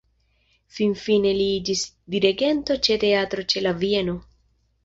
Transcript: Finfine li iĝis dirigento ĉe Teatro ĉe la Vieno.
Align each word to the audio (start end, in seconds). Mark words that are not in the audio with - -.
Finfine 0.77 1.33
li 1.41 1.45
iĝis 1.57 1.83
dirigento 2.15 2.79
ĉe 2.89 2.99
Teatro 3.07 3.47
ĉe 3.55 3.67
la 3.67 3.79
Vieno. 3.85 4.21